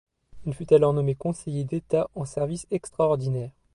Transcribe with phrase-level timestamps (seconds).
[0.47, 3.51] Il fut alors nommé conseiller d'État en service extraordinaire.